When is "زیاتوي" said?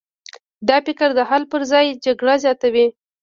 2.43-2.87